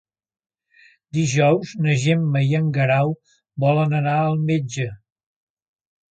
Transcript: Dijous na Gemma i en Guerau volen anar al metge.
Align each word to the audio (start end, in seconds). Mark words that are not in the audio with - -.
Dijous 1.17 1.73
na 1.87 1.97
Gemma 2.03 2.41
i 2.51 2.57
en 2.59 2.71
Guerau 2.77 3.13
volen 3.65 3.93
anar 3.97 4.15
al 4.23 4.41
metge. 4.47 4.87